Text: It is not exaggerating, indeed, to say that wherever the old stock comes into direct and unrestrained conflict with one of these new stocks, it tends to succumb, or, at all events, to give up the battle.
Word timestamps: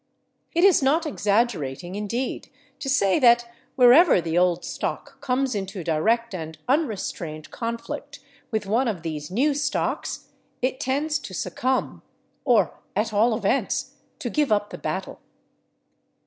It 0.55 0.63
is 0.63 0.81
not 0.81 1.05
exaggerating, 1.05 1.93
indeed, 1.93 2.49
to 2.79 2.89
say 2.89 3.19
that 3.19 3.47
wherever 3.75 4.19
the 4.19 4.35
old 4.35 4.65
stock 4.65 5.21
comes 5.21 5.53
into 5.53 5.83
direct 5.83 6.33
and 6.33 6.57
unrestrained 6.67 7.51
conflict 7.51 8.19
with 8.49 8.65
one 8.65 8.87
of 8.87 9.03
these 9.03 9.29
new 9.29 9.53
stocks, 9.53 10.31
it 10.59 10.79
tends 10.79 11.19
to 11.19 11.35
succumb, 11.35 12.01
or, 12.45 12.79
at 12.95 13.13
all 13.13 13.37
events, 13.37 13.93
to 14.17 14.31
give 14.31 14.51
up 14.51 14.71
the 14.71 14.79
battle. 14.79 15.19